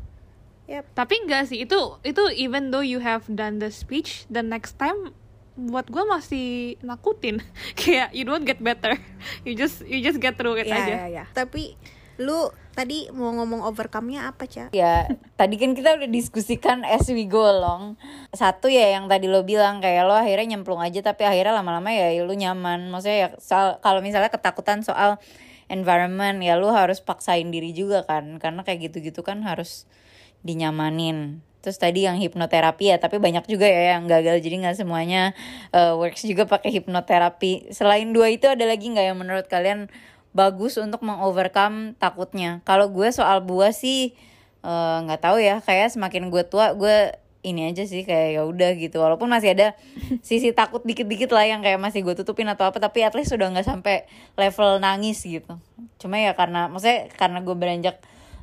[0.70, 0.86] Yep.
[0.94, 5.10] tapi enggak sih itu itu even though you have done the speech the next time
[5.58, 6.48] buat gue masih
[6.80, 7.42] nakutin
[7.80, 8.94] kayak you don't get better
[9.50, 11.24] you just you just get through it Iya, aja iya, iya.
[11.34, 11.74] Tapi
[12.20, 14.68] lu tadi mau ngomong overcome-nya apa, Ca?
[14.76, 15.08] Ya,
[15.40, 17.96] tadi kan kita udah diskusikan as we go along.
[18.32, 22.12] Satu ya yang tadi lo bilang kayak lo akhirnya nyemplung aja tapi akhirnya lama-lama ya
[22.24, 22.92] lo nyaman.
[22.92, 25.16] Maksudnya ya soal- kalau misalnya ketakutan soal
[25.72, 28.36] environment ya lo harus paksain diri juga kan.
[28.36, 29.88] Karena kayak gitu-gitu kan harus
[30.46, 31.44] dinyamanin.
[31.60, 35.36] Terus tadi yang hipnoterapi ya, tapi banyak juga ya yang gagal jadi nggak semuanya
[35.76, 37.76] uh, works juga pakai hipnoterapi.
[37.76, 39.92] Selain dua itu ada lagi nggak yang menurut kalian
[40.32, 42.64] bagus untuk mengovercome takutnya?
[42.64, 44.16] Kalau gue soal buah sih
[44.62, 48.72] eh, nggak tahu ya, kayak semakin gue tua gue ini aja sih kayak ya udah
[48.80, 49.00] gitu.
[49.00, 49.76] Walaupun masih ada
[50.28, 53.52] sisi takut dikit-dikit lah yang kayak masih gue tutupin atau apa, tapi at least sudah
[53.52, 54.08] nggak sampai
[54.40, 55.60] level nangis gitu.
[56.00, 57.98] Cuma ya karena maksudnya karena gue beranjak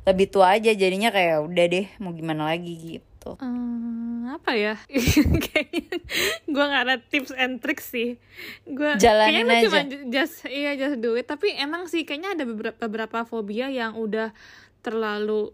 [0.07, 3.35] lebih tua aja jadinya kayak udah deh mau gimana lagi gitu.
[3.43, 4.79] Hmm, apa ya
[5.45, 5.99] kayaknya
[6.47, 8.15] gue nggak ada tips and tricks sih
[8.63, 9.65] gue Jalanin kayaknya aja.
[9.67, 13.67] cuma ju- just iya just do it tapi emang sih kayaknya ada beberapa beberapa fobia
[13.67, 14.31] yang udah
[14.79, 15.51] terlalu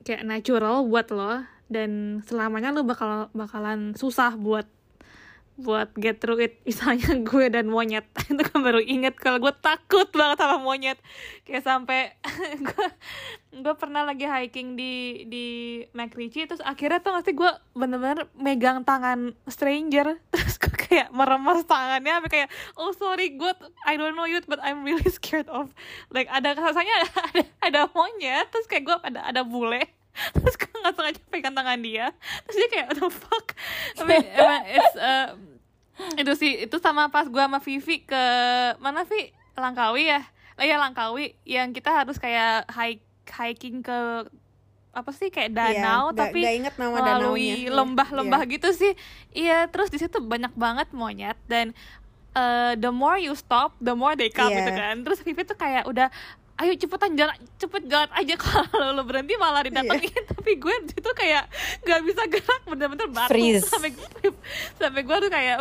[0.00, 4.64] kayak natural buat lo dan selamanya lo bakal bakalan susah buat
[5.60, 6.58] buat get through it.
[6.68, 8.08] Misalnya gue dan monyet.
[8.30, 10.98] Itu kan baru inget kalau gue takut banget sama monyet.
[11.44, 12.16] Kayak sampai
[12.68, 12.88] gue
[13.50, 15.46] gue pernah lagi hiking di di
[15.92, 20.16] McRitchie terus akhirnya tuh ngasih gue bener-bener megang tangan stranger.
[20.32, 22.48] Terus gue kayak meremas tangannya sampai kayak
[22.80, 23.52] oh sorry gue
[23.84, 25.70] I don't know you but I'm really scared of
[26.10, 29.99] like ada rasanya ada, ada ada monyet terus kayak gue ada ada bule
[30.34, 32.06] terus gue nggak sengaja pegang tangan dia.
[32.44, 33.46] Terus dia kayak the fuck?
[33.96, 35.28] Tapi emang it's uh,
[36.16, 38.24] itu sih itu sama pas gue sama Vivi ke
[38.78, 39.32] mana Vi?
[39.54, 40.20] Langkawi ya?
[40.56, 41.36] Oh ya Langkawi.
[41.44, 44.26] Yang kita harus kayak hike hiking ke
[44.90, 47.62] apa sih kayak danau Iya, tapi nggak inget nama melalui.
[47.62, 48.92] Iya, lembah-lembah gitu sih.
[49.30, 51.70] Iya terus di situ banyak banget monyet dan
[52.34, 54.66] uh, the more you stop the more they come Iya.
[54.66, 54.94] gitu kan.
[55.06, 56.10] Terus Vivi tuh kayak udah
[56.60, 60.22] ayo cepetan jalan cepet jalan aja kalau lo berhenti malah didatengin Iya.
[60.30, 61.44] tapi gue di situ kayak
[61.80, 63.64] nggak bisa gerak bener-bener batu Freeze.
[63.64, 63.90] sampai
[64.74, 65.56] sampai gue tuh kayak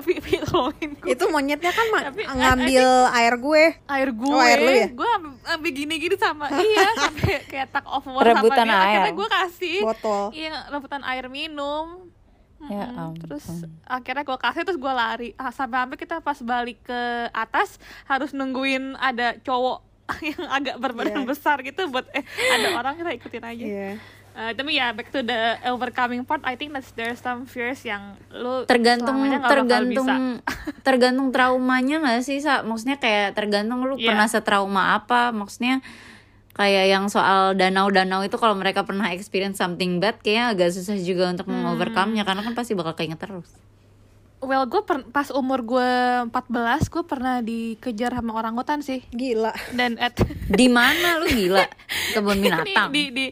[0.45, 3.63] tolongin gue Itu monyetnya kan Tapi, I- ngambil air gue.
[3.87, 4.87] air gue, Oh, air lu ya?
[4.89, 5.09] gue
[5.49, 9.15] ambil gini-gini sama iya sampai kayak tak war Rebutan sama dia akhirnya air.
[9.15, 10.23] gue kasih Botol.
[10.31, 12.11] iya rebutan air minum
[12.61, 13.15] Ya Mm-mm.
[13.17, 13.71] terus ampun.
[13.87, 18.31] akhirnya gue kasih terus gue lari Ah, sampai sampai kita pas balik ke atas harus
[18.31, 19.79] nungguin ada cowok
[20.29, 21.27] yang agak berbadan Iya.
[21.27, 23.91] besar gitu buat eh ada orang kita ikutin aja Iya.
[24.31, 25.35] Eh, tapi ya back to the
[25.67, 30.15] overcoming part I think that there's some fears yang lu tergantung tergantung bisa.
[30.87, 34.07] tergantung traumanya nggak sih sa maksudnya kayak tergantung lu Iya.
[34.07, 35.81] pernah setrauma apa maksudnya
[36.51, 41.27] kayak yang soal danau-danau itu kalau mereka pernah experience something bad kayaknya agak susah juga
[41.27, 41.55] untuk Hmm.
[41.57, 43.49] mengovercome-nya karena kan pasti bakal keinget terus
[44.39, 45.91] well gue pas umur gue
[46.31, 46.31] 14
[46.87, 49.03] gue pernah dikejar sama orang hutan sih.
[49.11, 49.51] Gila.
[49.75, 50.15] dan at
[50.59, 51.67] di mana lu gila?
[52.15, 52.89] Kebun binatang.
[52.91, 53.25] di, di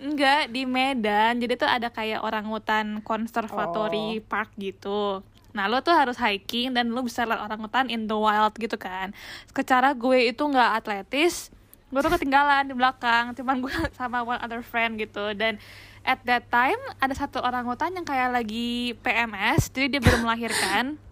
[0.00, 1.40] enggak di Medan.
[1.40, 5.20] Jadi tuh ada kayak orangutan conservatory park gitu.
[5.52, 9.12] Nah lo tuh harus hiking dan lo bisa lihat orangutan in the wild gitu kan.
[9.52, 11.52] Secara gue itu nggak atletis
[11.86, 13.36] gue tuh ketinggalan di belakang.
[13.36, 15.36] Cuman gue sama one other friend gitu.
[15.36, 15.60] Dan
[16.06, 21.02] at that time ada satu orangutan yang kayak lagi PMS jadi dia baru melahirkan.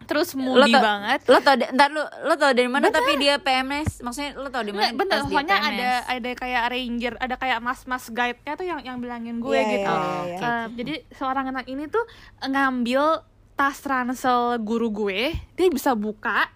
[0.00, 1.20] Terus lo moody tau, banget.
[1.22, 4.74] lo tau ntar lu lo tau dari mana tapi dia PMS maksudnya lo tau di
[4.74, 9.38] mana bener, soalnya ada ada kayak ranger, ada kayak mas-mas guide-nya tuh yang yang bilangin
[9.38, 9.86] gue Iya, gitu.
[9.94, 10.38] iya, iya, iya.
[10.42, 12.02] Eh, jadi seorang anak ini tuh
[12.42, 13.22] ngambil
[13.54, 16.50] tas ransel guru gue, dia bisa buka,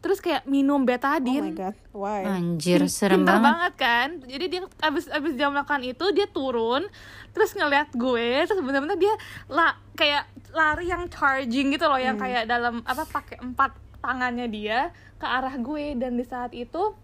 [0.00, 1.44] terus kayak minum Oh betadine.
[1.44, 1.76] my god.
[1.92, 2.24] Why?
[2.24, 6.88] anjir Pin- serem pinter banget kan jadi dia abis abis dia melakukan itu dia turun
[7.30, 9.14] terus ngeliat gue terus bener-bener dia
[9.46, 12.24] lah kayak lari yang charging gitu loh yang Hmm.
[12.24, 16.96] kayak dalam apa pakai empat tangannya dia ke arah gue dan di saat itu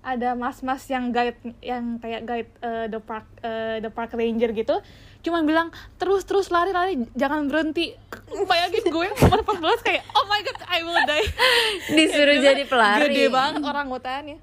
[0.00, 4.78] ada mas-mas yang guide yang kayak guide eh, the park eh, the park ranger gitu
[5.26, 7.98] cuman bilang terus terus lari lari jangan berhenti.
[8.46, 11.26] Bayangin gue umur 14 kayak oh my god I will die.
[11.98, 13.10] Disuruh jadi pelari.
[13.10, 14.38] gede banget orang hutannya.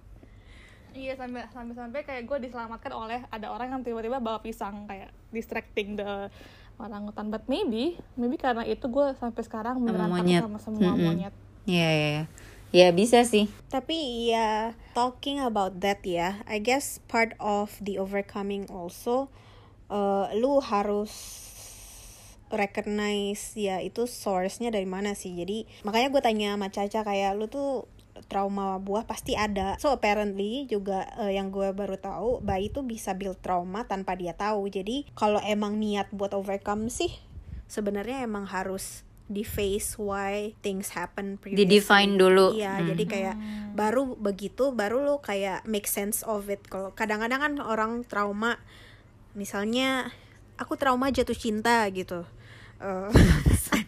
[0.94, 5.10] Iya sampai sampai sampai kayak gue diselamatkan oleh ada orang yang tiba-tiba bawa pisang kayak
[5.32, 6.28] distracting the
[6.78, 7.32] orang hutan.
[7.32, 10.12] But maybe maybe karena itu gue sampai sekarang beneran
[10.44, 11.34] sama semua monyet.
[11.64, 12.26] Iya, iya, iya.
[12.74, 13.48] Ya bisa sih.
[13.70, 19.30] Tapi ya talking about that ya, I guess part of the overcoming also
[19.94, 21.14] uh, lu harus
[22.54, 25.34] recognize ya itu source-nya dari mana sih.
[25.34, 27.90] Jadi makanya gue tanya sama Caca kayak lu tuh
[28.30, 29.74] trauma buah pasti ada.
[29.82, 34.38] So apparently juga uh, yang gue baru tahu bayi tuh bisa build trauma tanpa dia
[34.38, 34.70] tahu.
[34.70, 37.10] Jadi kalau emang niat buat overcome sih
[37.66, 41.66] sebenarnya emang harus di face why things happen previously.
[41.66, 42.54] Di-define dulu.
[42.54, 42.88] Iya, Hmm.
[42.94, 43.36] jadi kayak
[43.74, 46.62] baru begitu baru lu kayak make sense of it.
[46.70, 48.62] Kalau kadang-kadang kan orang trauma
[49.34, 50.14] misalnya
[50.56, 52.24] aku trauma jatuh cinta gitu.
[52.80, 53.10] Eh,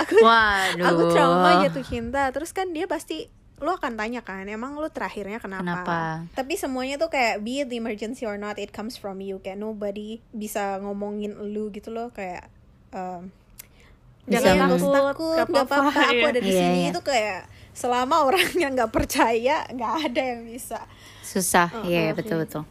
[0.00, 0.86] aku Waduh.
[0.86, 3.28] aku trauma jatuh cinta terus kan dia pasti
[3.60, 5.84] lu akan tanya kan emang lu terakhirnya kenapa?
[5.84, 6.00] Kenapa?
[6.32, 9.60] tapi semuanya tuh kayak be it the emergency or not it comes from you kayak
[9.60, 12.48] nobody bisa ngomongin lu gitu loh kayak
[12.96, 13.28] um,
[14.24, 16.30] "Iya, usah takut Nggak nggak apa-apa, aku iya.
[16.32, 16.88] ada di Iya, sini iya.
[16.88, 17.40] itu kayak
[17.76, 20.80] selama orangnya nggak percaya nggak ada yang bisa
[21.20, 21.68] Susah.
[21.70, 22.24] Oh, Iya, oke.
[22.24, 22.62] betul betul.